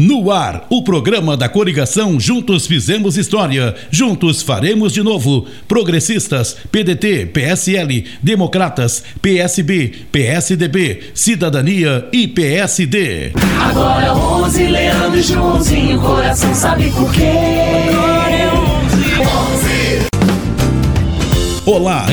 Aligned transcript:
No 0.00 0.30
ar, 0.30 0.64
o 0.70 0.84
programa 0.84 1.36
da 1.36 1.48
coligação 1.48 2.20
Juntos 2.20 2.68
Fizemos 2.68 3.16
História, 3.16 3.74
Juntos 3.90 4.42
Faremos 4.42 4.92
de 4.92 5.02
Novo. 5.02 5.44
Progressistas, 5.66 6.56
PDT, 6.70 7.26
PSL, 7.26 8.04
Democratas, 8.22 9.02
PSB, 9.20 10.06
PSDB, 10.12 11.10
Cidadania 11.14 12.06
e 12.12 12.28
PSD. 12.28 13.32
Agora 13.60 14.06
é 14.06 14.12
11, 14.12 14.66
Leandro 14.68 15.18
e 15.18 15.22
Joãozinho, 15.22 16.00
coração 16.00 16.54
sabe 16.54 16.92
por 16.92 17.12
quê. 17.12 18.17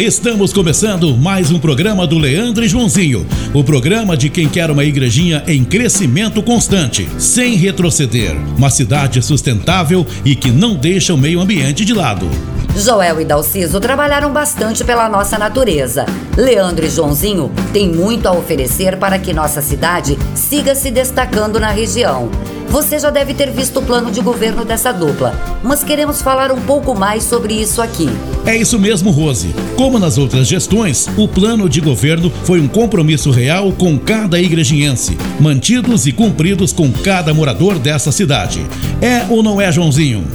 Estamos 0.04 0.52
começando 0.52 1.16
mais 1.16 1.52
um 1.52 1.60
programa 1.60 2.06
do 2.06 2.18
Leandro 2.18 2.66
e 2.66 2.68
Joãozinho. 2.68 3.26
O 3.54 3.64
programa 3.64 4.18
de 4.18 4.30
quem 4.30 4.50
quer 4.50 4.70
uma 4.70 4.84
igrejinha 4.84 5.42
em 5.48 5.64
crescimento 5.64 6.44
constante, 6.44 7.08
sem 7.18 7.56
retroceder. 7.56 8.36
Uma 8.58 8.70
cidade 8.70 9.22
sustentável 9.22 10.06
e 10.26 10.36
que 10.36 10.52
não 10.52 10.76
deixa 10.76 11.14
o 11.14 11.18
meio 11.18 11.40
ambiente 11.40 11.86
de 11.86 11.94
lado. 11.94 12.30
Joel 12.76 13.22
e 13.22 13.26
Dalciso 13.26 13.80
trabalharam 13.80 14.34
bastante 14.34 14.84
pela 14.84 15.08
nossa 15.08 15.38
natureza. 15.38 16.06
Leandro 16.36 16.86
e 16.86 16.90
Joãozinho 16.90 17.50
têm 17.72 17.90
muito 17.90 18.28
a 18.28 18.34
oferecer 18.34 18.98
para 18.98 19.18
que 19.18 19.34
nossa 19.34 19.62
cidade 19.62 20.18
siga 20.36 20.76
se 20.76 20.92
destacando 20.92 21.58
na 21.58 21.72
região. 21.72 22.30
Você 22.68 23.00
já 23.00 23.10
deve 23.10 23.34
ter 23.34 23.50
visto 23.50 23.80
o 23.80 23.82
plano 23.82 24.12
de 24.12 24.20
governo 24.20 24.66
dessa 24.66 24.92
dupla, 24.92 25.34
mas 25.64 25.86
queremos 25.86 26.22
falar 26.22 26.52
um 26.52 26.60
pouco 26.60 26.94
mais 26.94 27.24
sobre 27.24 27.54
isso 27.54 27.82
aqui. 27.82 28.10
É 28.46 28.58
isso 28.58 28.78
mesmo, 28.78 29.10
Rose. 29.10 29.56
Como 29.78 29.98
nas 29.98 30.18
outras 30.18 30.46
gestões, 30.46 31.08
o 31.16 31.26
plano 31.26 31.70
de 31.70 31.80
governo 31.80 32.30
foi 32.44 32.60
um 32.60 32.68
compromisso 32.68 33.32
real 33.32 33.72
com 33.72 33.98
cada 33.98 34.38
igrejinhense, 34.38 35.18
mantidos 35.40 36.06
e 36.06 36.12
cumpridos 36.12 36.74
com 36.74 36.92
cada 36.92 37.34
morador 37.34 37.80
dessa 37.80 38.12
cidade. 38.12 38.66
É 39.02 39.26
ou 39.30 39.42
não 39.42 39.62
é, 39.62 39.72
Joãozinho? 39.72 40.26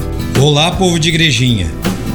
Olá, 0.41 0.71
povo 0.71 0.99
de 0.99 1.11
igrejinha. 1.11 1.71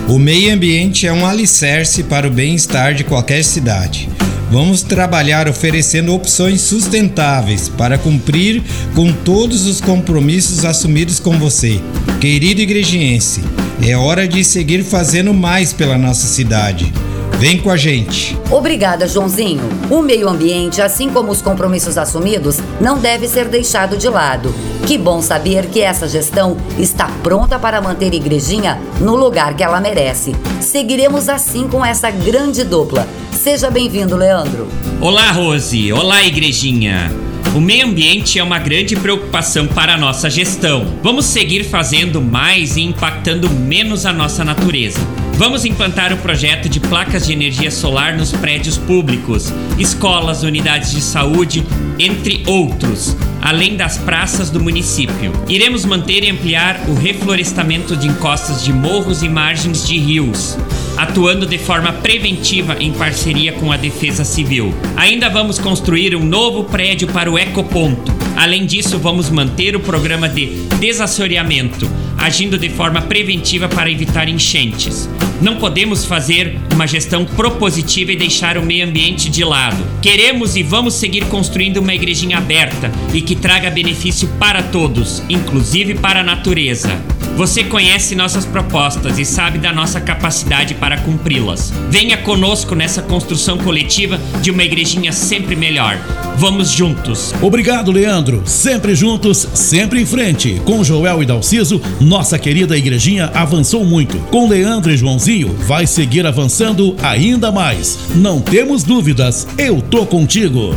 O 0.08 0.20
meio 0.20 0.53
ambiente 0.53 1.08
é 1.08 1.11
um 1.11 1.25
alicerce 1.25 2.03
para 2.03 2.28
o 2.28 2.31
bem-estar 2.31 2.94
de 2.94 3.03
qualquer 3.03 3.44
cidade. 3.44 4.08
Vamos 4.52 4.84
trabalhar 4.84 5.50
oferecendo 5.50 6.14
opções 6.14 6.61
sustentáveis 6.61 7.67
para 7.70 7.98
cumprir 7.98 8.61
com 8.94 9.11
todos 9.11 9.66
os 9.66 9.81
compromissos 9.81 10.64
assumidos 10.64 11.20
com 11.20 11.39
você. 11.39 11.81
Querido 12.22 12.61
igrejiense, 12.61 13.42
é 13.81 13.98
hora 13.98 14.28
de 14.28 14.44
seguir 14.44 14.83
fazendo 14.83 15.33
mais 15.33 15.73
pela 15.73 15.98
nossa 15.98 16.28
cidade. 16.28 16.94
Vem 17.38 17.58
com 17.59 17.69
a 17.69 17.75
gente. 17.75 18.38
Obrigada, 18.50 19.08
Joãozinho. 19.08 19.61
O 19.91 20.02
meio 20.02 20.30
ambiente, 20.30 20.81
assim 20.81 21.09
como 21.09 21.31
os 21.31 21.42
compromissos 21.42 21.97
assumidos, 21.97 22.59
não 22.80 22.97
deve 22.97 23.27
ser 23.27 23.50
deixado 23.50 23.97
de 23.97 24.08
lado. 24.08 24.55
Que 24.88 24.97
bom 24.97 25.22
saber 25.22 25.66
que 25.66 25.81
essa 25.81 26.08
gestão 26.08 26.55
está 26.80 27.08
pronta 27.22 27.59
para 27.59 27.81
manter 27.81 28.14
a 28.14 28.16
Igrejinha 28.16 28.80
no 29.02 29.17
lugar 29.17 29.53
que 29.53 29.64
ela 29.64 29.81
merece. 29.81 30.33
Seguiremos 30.61 31.27
assim 31.27 31.67
com 31.67 31.86
essa 31.86 32.09
grande 32.09 32.64
dupla. 32.64 33.05
Seja 33.33 33.70
bem-vindo, 33.70 34.16
Leandro. 34.16 34.70
Olá, 35.02 35.31
Rose. 35.31 35.92
Olá, 35.92 36.23
Igrejinha. 36.23 37.11
O 37.53 37.59
meio 37.59 37.86
ambiente 37.86 38.39
é 38.39 38.44
uma 38.44 38.59
grande 38.59 38.95
preocupação 38.95 39.67
para 39.67 39.95
a 39.95 39.97
nossa 39.97 40.30
gestão. 40.30 40.86
Vamos 41.03 41.25
seguir 41.25 41.66
fazendo 41.66 42.22
mais 42.22 42.77
e 42.77 42.81
impactando 42.81 43.49
menos 43.49 44.05
a 44.05 44.14
nossa 44.14 44.44
natureza. 44.44 44.99
Vamos 45.38 45.66
implantar 45.66 46.14
o 46.14 46.17
projeto 46.17 46.69
de 46.69 46.80
placas 46.80 47.28
de 47.28 47.33
energia 47.33 47.69
solar 47.69 48.16
nos 48.16 48.31
prédios 48.31 48.78
públicos, 48.78 49.52
escolas, 49.77 50.44
unidades 50.44 50.92
de 50.92 51.02
saúde, 51.02 51.61
entre 52.00 52.42
outros, 52.47 53.17
além 53.42 53.75
das 53.75 53.97
praças 53.97 54.50
do 54.50 54.61
município. 54.61 55.33
Iremos 55.50 55.83
manter 55.83 56.23
e 56.23 56.30
ampliar 56.30 56.80
o 56.88 56.94
reflorestamento 56.94 57.97
de 57.97 58.08
encostas 58.08 58.64
de 58.64 58.72
morros 58.72 59.23
e 59.23 59.30
margens 59.30 59.86
de 59.86 60.00
rios, 60.00 60.58
atuando 60.95 61.45
de 61.45 61.58
forma 61.58 61.92
preventiva 61.92 62.77
em 62.80 62.94
parceria 62.94 63.52
com 63.52 63.73
a 63.73 63.77
Defesa 63.77 64.23
Civil. 64.23 64.73
Ainda 64.95 65.30
vamos 65.30 65.60
construir 65.60 66.15
um 66.15 66.23
novo 66.23 66.64
prédio 66.64 67.10
para 67.10 67.30
o 67.30 67.37
Ecoponto. 67.37 68.15
Além 68.37 68.65
disso, 68.65 68.98
vamos 68.99 69.30
manter 69.30 69.76
o 69.76 69.81
programa 69.81 70.30
de 70.30 70.65
desassoreamento, 70.80 71.89
agindo 72.25 72.58
de 72.58 72.69
forma 72.69 73.03
preventiva 73.03 73.69
para 73.69 73.89
evitar 73.89 74.27
enchentes. 74.27 75.08
Não 75.39 75.58
podemos 75.58 76.05
fazer 76.05 76.58
uma 76.73 76.87
gestão 76.87 77.23
propositiva 77.23 78.13
e 78.13 78.15
deixar 78.15 78.58
o 78.58 78.65
meio 78.65 78.87
ambiente 78.87 79.30
de 79.30 79.43
lado. 79.43 79.77
Queremos 80.02 80.55
e 80.55 80.63
vamos 80.63 80.95
seguir 80.95 81.25
construindo 81.25 81.77
uma 81.77 81.93
igrejinha 81.93 82.39
aberta 82.39 82.91
e 83.13 83.21
que 83.21 83.36
traga 83.36 83.69
benefício 83.69 84.27
para 84.39 84.63
todos, 84.63 85.21
inclusive 85.30 85.93
para 85.93 86.21
a 86.21 86.23
natureza. 86.23 87.14
Você 87.36 87.66
conhece 87.66 88.16
nossas 88.16 88.46
propostas 88.46 89.20
e 89.20 89.26
sabe 89.26 89.58
da 89.58 89.73
nossa 89.73 90.00
capacidade 90.00 90.73
para 90.73 90.98
cumpri-las. 90.98 91.73
Venha 91.90 92.16
conosco 92.16 92.73
nessa 92.73 93.02
construção 93.02 93.58
coletiva 93.58 94.18
de 94.42 94.52
uma 94.52 94.64
igrejinha 94.64 95.12
sempre 95.12 95.54
melhor. 95.54 95.98
Vamos 96.38 96.72
juntos. 96.72 97.34
Obrigado, 97.42 97.92
Leandro. 97.92 98.42
Sempre 98.46 98.96
juntos, 98.96 99.48
sempre 99.54 100.02
em 100.02 100.06
frente. 100.06 100.62
Com 100.64 100.82
Joel 100.82 101.23
e 101.23 101.26
Dalciso, 101.26 101.82
nossa 102.00 102.40
querida 102.40 102.78
igrejinha 102.78 103.30
avançou 103.34 103.84
muito. 103.84 104.17
Com 104.32 104.48
Leandro 104.48 104.94
e 104.94 104.98
Joãozinho, 104.98 105.54
vai 105.67 105.86
seguir 105.86 106.26
avançando 106.26 106.96
ainda 107.04 107.52
mais. 107.52 108.00
Não 108.16 108.40
temos 108.40 108.84
dúvidas. 108.84 109.46
Eu 109.58 109.82
tô 109.82 110.06
contigo. 110.06 110.73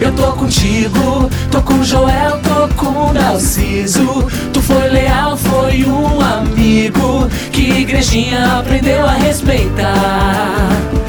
Eu 0.00 0.12
tô 0.12 0.32
contigo, 0.32 1.30
tô 1.50 1.62
com 1.62 1.82
Joel, 1.82 2.40
tô 2.40 2.68
com 2.74 3.12
Narciso. 3.12 4.26
Tu 4.52 4.60
foi 4.62 4.88
leal, 4.88 5.36
foi 5.36 5.84
um 5.84 6.20
amigo 6.20 7.28
que 7.52 7.80
igrejinha 7.80 8.58
aprendeu 8.58 9.06
a 9.06 9.12
respeitar. 9.12 11.03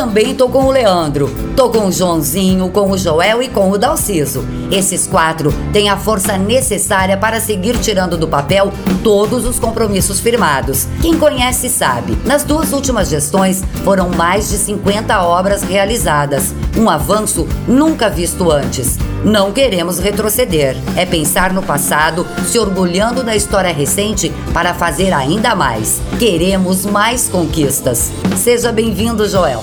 Também 0.00 0.34
tô 0.34 0.48
com 0.48 0.64
o 0.64 0.70
Leandro, 0.70 1.30
tô 1.54 1.68
com 1.68 1.86
o 1.86 1.92
Joãozinho, 1.92 2.70
com 2.70 2.90
o 2.90 2.96
Joel 2.96 3.42
e 3.42 3.48
com 3.48 3.70
o 3.70 3.76
Dalciso. 3.76 4.42
Esses 4.72 5.06
quatro 5.06 5.52
têm 5.74 5.90
a 5.90 5.96
força 5.98 6.38
necessária 6.38 7.18
para 7.18 7.38
seguir 7.38 7.78
tirando 7.78 8.16
do 8.16 8.26
papel 8.26 8.72
todos 9.04 9.44
os 9.44 9.58
compromissos 9.58 10.18
firmados. 10.18 10.88
Quem 11.02 11.18
conhece 11.18 11.68
sabe. 11.68 12.16
Nas 12.24 12.44
duas 12.44 12.72
últimas 12.72 13.10
gestões 13.10 13.62
foram 13.84 14.08
mais 14.08 14.48
de 14.48 14.56
50 14.56 15.22
obras 15.22 15.62
realizadas, 15.62 16.54
um 16.78 16.88
avanço 16.88 17.46
nunca 17.68 18.08
visto 18.08 18.50
antes. 18.50 18.96
Não 19.24 19.52
queremos 19.52 19.98
retroceder, 19.98 20.76
é 20.96 21.04
pensar 21.04 21.52
no 21.52 21.62
passado, 21.62 22.26
se 22.46 22.58
orgulhando 22.58 23.22
da 23.22 23.36
história 23.36 23.72
recente 23.72 24.32
para 24.54 24.72
fazer 24.72 25.12
ainda 25.12 25.54
mais. 25.54 26.00
Queremos 26.18 26.86
mais 26.86 27.28
conquistas. 27.28 28.10
Seja 28.42 28.72
bem-vindo, 28.72 29.28
Joel. 29.28 29.62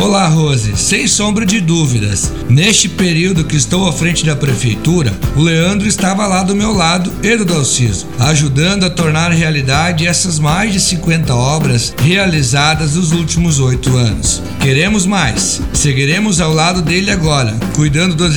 Olá, 0.00 0.28
Rose. 0.28 0.76
Sem 0.76 1.08
sombra 1.08 1.44
de 1.44 1.60
dúvidas, 1.60 2.32
neste 2.48 2.88
período 2.88 3.44
que 3.44 3.56
estou 3.56 3.88
à 3.88 3.92
frente 3.92 4.24
da 4.24 4.36
prefeitura, 4.36 5.12
o 5.34 5.40
Leandro 5.40 5.88
estava 5.88 6.26
lá 6.26 6.42
do 6.42 6.54
meu 6.54 6.72
lado 6.72 7.12
e 7.22 7.36
do 7.36 7.44
Dalciso, 7.44 8.06
ajudando 8.18 8.84
a 8.84 8.90
tornar 8.90 9.32
realidade 9.32 10.06
essas 10.06 10.38
mais 10.38 10.72
de 10.72 10.80
50 10.80 11.34
obras 11.34 11.94
realizadas 11.98 12.94
nos 12.94 13.12
últimos 13.12 13.58
oito 13.58 13.96
anos. 13.96 14.42
Queremos 14.60 15.04
mais. 15.04 15.60
Seguiremos 15.72 16.40
ao 16.40 16.52
lado 16.52 16.80
dele 16.82 17.10
agora, 17.10 17.56
cuidando 17.74 18.14
dos 18.14 18.36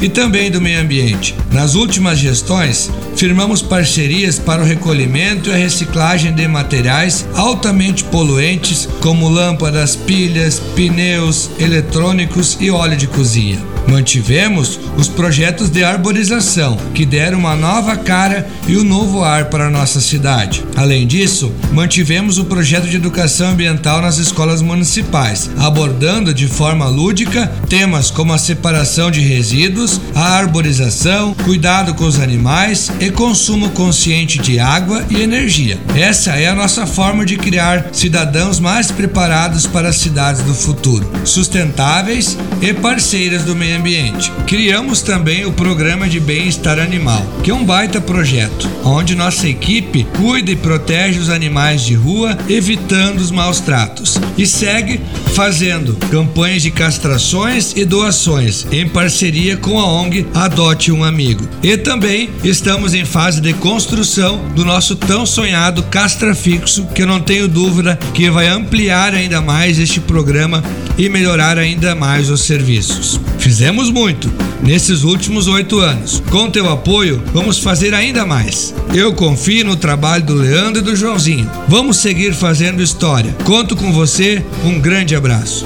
e 0.00 0.08
também 0.08 0.48
do 0.48 0.60
meio 0.60 0.80
ambiente. 0.80 1.34
Nas 1.50 1.74
últimas 1.74 2.18
gestões, 2.18 2.88
firmamos 3.16 3.60
parcerias 3.60 4.38
para 4.38 4.62
o 4.62 4.64
recolhimento 4.64 5.50
e 5.50 5.52
a 5.52 5.56
reciclagem 5.56 6.32
de 6.32 6.46
materiais 6.46 7.26
altamente 7.34 8.04
poluentes, 8.04 8.88
como 9.00 9.28
lâmpadas, 9.28 9.96
pilhas, 9.96 10.60
pneus, 10.76 11.50
eletrônicos 11.58 12.56
e 12.60 12.70
óleo 12.70 12.96
de 12.96 13.08
cozinha. 13.08 13.69
Mantivemos 13.88 14.78
os 14.96 15.08
projetos 15.08 15.70
de 15.70 15.82
arborização, 15.82 16.76
que 16.94 17.04
deram 17.04 17.38
uma 17.38 17.56
nova 17.56 17.96
cara 17.96 18.48
e 18.68 18.76
um 18.76 18.84
novo 18.84 19.24
ar 19.24 19.46
para 19.46 19.66
a 19.66 19.70
nossa 19.70 20.00
cidade. 20.00 20.64
Além 20.76 21.06
disso, 21.06 21.52
mantivemos 21.72 22.38
o 22.38 22.44
projeto 22.44 22.88
de 22.88 22.96
educação 22.96 23.50
ambiental 23.50 24.00
nas 24.00 24.18
escolas 24.18 24.62
municipais, 24.62 25.50
abordando 25.58 26.32
de 26.32 26.46
forma 26.46 26.88
lúdica 26.88 27.46
temas 27.68 28.10
como 28.10 28.32
a 28.32 28.38
separação 28.38 29.10
de 29.10 29.20
resíduos, 29.20 30.00
a 30.14 30.36
arborização, 30.38 31.34
cuidado 31.44 31.94
com 31.94 32.04
os 32.04 32.20
animais 32.20 32.90
e 33.00 33.10
consumo 33.10 33.70
consciente 33.70 34.38
de 34.38 34.58
água 34.58 35.04
e 35.10 35.20
energia. 35.20 35.78
Essa 35.96 36.32
é 36.32 36.48
a 36.48 36.54
nossa 36.54 36.86
forma 36.86 37.24
de 37.24 37.36
criar 37.36 37.88
cidadãos 37.92 38.60
mais 38.60 38.90
preparados 38.90 39.66
para 39.66 39.88
as 39.88 39.96
cidades 39.96 40.42
do 40.42 40.54
futuro, 40.54 41.10
sustentáveis 41.24 42.36
e 42.60 42.72
parceiras 42.72 43.44
do 43.44 43.56
meio 43.56 43.69
ambiente. 43.72 44.32
Criamos 44.46 45.02
também 45.02 45.44
o 45.46 45.52
programa 45.52 46.08
de 46.08 46.20
bem-estar 46.20 46.78
animal, 46.78 47.24
que 47.42 47.50
é 47.50 47.54
um 47.54 47.64
baita 47.64 48.00
projeto, 48.00 48.68
onde 48.84 49.14
nossa 49.14 49.48
equipe 49.48 50.06
cuida 50.16 50.50
e 50.50 50.56
protege 50.56 51.18
os 51.18 51.30
animais 51.30 51.82
de 51.82 51.94
rua, 51.94 52.36
evitando 52.48 53.20
os 53.20 53.30
maus 53.30 53.60
tratos, 53.60 54.18
e 54.36 54.46
segue 54.46 55.00
fazendo 55.34 55.94
campanhas 56.10 56.62
de 56.62 56.70
castrações 56.70 57.72
e 57.76 57.84
doações 57.84 58.66
em 58.70 58.88
parceria 58.88 59.56
com 59.56 59.78
a 59.78 59.86
ONG 59.86 60.26
Adote 60.34 60.92
um 60.92 61.04
Amigo. 61.04 61.48
E 61.62 61.76
também 61.76 62.30
estamos 62.42 62.94
em 62.94 63.04
fase 63.04 63.40
de 63.40 63.52
construção 63.54 64.48
do 64.54 64.64
nosso 64.64 64.96
tão 64.96 65.24
sonhado 65.24 65.82
Castra 65.84 66.34
Fixo, 66.34 66.86
que 66.94 67.02
eu 67.02 67.06
não 67.06 67.20
tenho 67.20 67.48
dúvida 67.48 67.98
que 68.14 68.30
vai 68.30 68.48
ampliar 68.48 69.14
ainda 69.14 69.40
mais 69.40 69.78
este 69.78 70.00
programa 70.00 70.62
e 70.98 71.08
melhorar 71.08 71.58
ainda 71.58 71.94
mais 71.94 72.30
os 72.30 72.42
serviços. 72.42 73.20
Fizemos 73.50 73.90
muito 73.90 74.32
nesses 74.62 75.02
últimos 75.02 75.48
oito 75.48 75.80
anos. 75.80 76.22
Com 76.30 76.48
teu 76.48 76.70
apoio, 76.70 77.20
vamos 77.34 77.58
fazer 77.58 77.92
ainda 77.92 78.24
mais. 78.24 78.72
Eu 78.94 79.12
confio 79.12 79.64
no 79.64 79.74
trabalho 79.74 80.22
do 80.22 80.34
Leandro 80.34 80.80
e 80.80 80.84
do 80.84 80.94
Joãozinho. 80.94 81.50
Vamos 81.66 81.96
seguir 81.96 82.32
fazendo 82.32 82.80
história. 82.80 83.34
Conto 83.44 83.74
com 83.74 83.92
você. 83.92 84.40
Um 84.64 84.78
grande 84.78 85.16
abraço. 85.16 85.64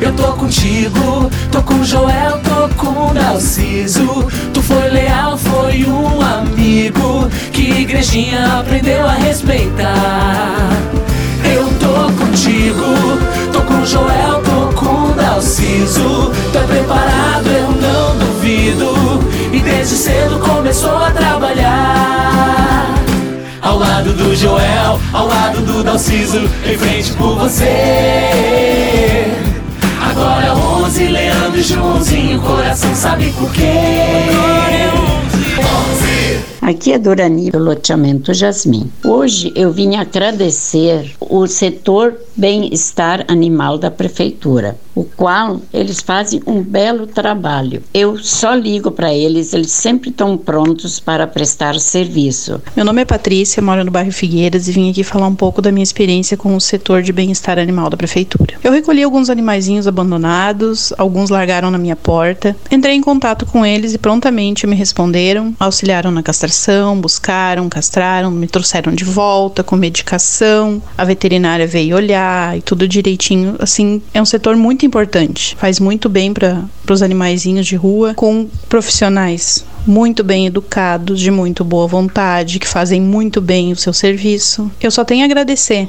Eu 0.00 0.10
tô 0.14 0.32
contigo, 0.32 1.30
tô 1.52 1.62
com 1.62 1.84
Joel, 1.84 2.40
tô 2.40 2.74
com 2.76 3.12
Narciso. 3.12 4.26
Tu 4.54 4.62
foi 4.62 4.88
leal, 4.88 5.36
foi 5.36 5.84
um 5.84 6.22
amigo 6.22 7.28
que 7.52 7.82
igrejinha 7.82 8.60
aprendeu 8.60 9.06
a 9.06 9.12
respeitar. 9.12 10.27
Começou 20.78 20.96
a 20.96 21.10
trabalhar. 21.10 22.94
Ao 23.60 23.76
lado 23.76 24.12
do 24.12 24.34
Joel, 24.36 25.00
ao 25.12 25.26
lado 25.26 25.60
do 25.62 25.82
Dalciso, 25.82 26.38
em 26.64 26.78
frente 26.78 27.12
por 27.14 27.36
você. 27.36 27.66
Agora 30.00 30.54
11, 30.54 31.08
Leandro 31.08 31.58
e 31.58 31.62
Joãozinho, 31.62 32.40
coração 32.40 32.94
sabe 32.94 33.32
por 33.32 33.52
quê. 33.52 34.28
Aqui 36.68 36.92
é 36.92 36.98
Dorani 36.98 37.50
do 37.50 37.58
loteamento 37.58 38.34
Jasmim. 38.34 38.92
Hoje 39.02 39.50
eu 39.56 39.72
vim 39.72 39.96
agradecer 39.96 41.12
o 41.18 41.46
setor 41.46 42.14
bem-estar 42.36 43.24
animal 43.26 43.78
da 43.78 43.90
prefeitura, 43.90 44.76
o 44.98 45.04
qual 45.04 45.60
eles 45.72 46.00
fazem 46.00 46.42
um 46.44 46.60
belo 46.60 47.06
trabalho. 47.06 47.84
Eu 47.94 48.18
só 48.18 48.52
ligo 48.52 48.90
para 48.90 49.14
eles, 49.14 49.54
eles 49.54 49.70
sempre 49.70 50.10
estão 50.10 50.36
prontos 50.36 50.98
para 50.98 51.24
prestar 51.24 51.78
serviço. 51.78 52.60
Meu 52.74 52.84
nome 52.84 53.02
é 53.02 53.04
Patrícia, 53.04 53.62
moro 53.62 53.84
no 53.84 53.92
bairro 53.92 54.10
Figueiras 54.10 54.66
e 54.66 54.72
vim 54.72 54.90
aqui 54.90 55.04
falar 55.04 55.28
um 55.28 55.36
pouco 55.36 55.62
da 55.62 55.70
minha 55.70 55.84
experiência 55.84 56.36
com 56.36 56.56
o 56.56 56.60
setor 56.60 57.02
de 57.02 57.12
bem-estar 57.12 57.60
animal 57.60 57.88
da 57.88 57.96
prefeitura. 57.96 58.54
Eu 58.64 58.72
recolhi 58.72 59.04
alguns 59.04 59.30
animaizinhos 59.30 59.86
abandonados, 59.86 60.92
alguns 60.98 61.30
largaram 61.30 61.70
na 61.70 61.78
minha 61.78 61.94
porta. 61.94 62.56
Entrei 62.68 62.96
em 62.96 63.00
contato 63.00 63.46
com 63.46 63.64
eles 63.64 63.94
e 63.94 63.98
prontamente 63.98 64.66
me 64.66 64.74
responderam, 64.74 65.54
auxiliaram 65.60 66.10
na 66.10 66.24
castração, 66.24 67.00
buscaram, 67.00 67.68
castraram, 67.68 68.32
me 68.32 68.48
trouxeram 68.48 68.92
de 68.92 69.04
volta 69.04 69.62
com 69.62 69.76
medicação. 69.76 70.82
A 70.96 71.04
veterinária 71.04 71.68
veio 71.68 71.94
olhar 71.94 72.58
e 72.58 72.62
tudo 72.62 72.88
direitinho. 72.88 73.54
Assim, 73.60 74.02
é 74.12 74.20
um 74.20 74.24
setor 74.24 74.56
muito 74.56 74.87
importante. 74.88 75.54
Faz 75.56 75.78
muito 75.78 76.08
bem 76.08 76.34
para 76.34 76.64
os 76.90 77.02
animaizinhos 77.02 77.66
de 77.66 77.76
rua 77.76 78.14
com 78.14 78.48
profissionais 78.68 79.64
muito 79.88 80.22
bem 80.22 80.46
educados, 80.46 81.18
de 81.18 81.30
muito 81.30 81.64
boa 81.64 81.86
vontade, 81.86 82.58
que 82.58 82.68
fazem 82.68 83.00
muito 83.00 83.40
bem 83.40 83.72
o 83.72 83.76
seu 83.76 83.92
serviço. 83.92 84.70
Eu 84.80 84.90
só 84.90 85.04
tenho 85.04 85.22
a 85.22 85.24
agradecer. 85.24 85.88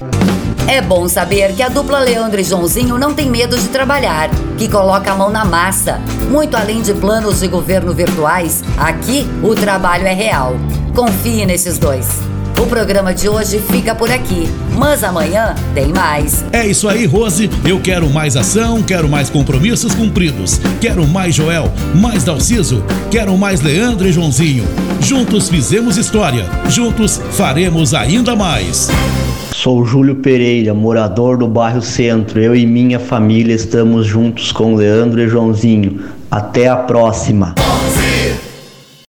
É 0.67 0.81
bom 0.81 1.07
saber 1.07 1.53
que 1.53 1.61
a 1.61 1.67
dupla 1.67 1.99
Leandro 1.99 2.39
e 2.39 2.43
Joãozinho 2.43 2.97
não 2.97 3.13
tem 3.13 3.29
medo 3.29 3.57
de 3.57 3.67
trabalhar, 3.67 4.29
que 4.57 4.69
coloca 4.69 5.11
a 5.11 5.15
mão 5.15 5.29
na 5.29 5.43
massa. 5.43 5.99
Muito 6.29 6.55
além 6.55 6.81
de 6.81 6.93
planos 6.93 7.39
de 7.41 7.47
governo 7.47 7.93
virtuais, 7.93 8.63
aqui 8.77 9.27
o 9.43 9.53
trabalho 9.53 10.07
é 10.07 10.13
real. 10.13 10.55
Confie 10.95 11.45
nesses 11.45 11.77
dois. 11.77 12.07
O 12.61 12.67
programa 12.67 13.13
de 13.13 13.29
hoje 13.29 13.57
fica 13.71 13.95
por 13.95 14.11
aqui, 14.11 14.49
mas 14.77 15.01
amanhã 15.01 15.55
tem 15.73 15.93
mais. 15.93 16.43
É 16.51 16.67
isso 16.67 16.89
aí, 16.89 17.05
Rose. 17.05 17.49
Eu 17.65 17.79
quero 17.79 18.09
mais 18.09 18.35
ação, 18.35 18.83
quero 18.83 19.07
mais 19.07 19.29
compromissos 19.29 19.95
cumpridos. 19.95 20.59
Quero 20.81 21.07
mais 21.07 21.33
Joel, 21.33 21.71
mais 21.95 22.25
Dalciso. 22.25 22.83
Quero 23.09 23.37
mais 23.37 23.61
Leandro 23.61 24.05
e 24.05 24.11
Joãozinho. 24.11 24.65
Juntos 24.99 25.47
fizemos 25.47 25.95
história. 25.95 26.45
Juntos 26.67 27.21
faremos 27.31 27.93
ainda 27.93 28.35
mais. 28.35 28.89
Sou 29.53 29.85
Júlio 29.85 30.15
Pereira, 30.15 30.73
morador 30.73 31.37
do 31.37 31.47
bairro 31.47 31.81
Centro. 31.81 32.41
Eu 32.41 32.53
e 32.53 32.65
minha 32.65 32.99
família 32.99 33.55
estamos 33.55 34.05
juntos 34.05 34.51
com 34.51 34.75
Leandro 34.75 35.21
e 35.21 35.29
Joãozinho. 35.29 36.01
Até 36.29 36.67
a 36.67 36.75
próxima. 36.75 37.55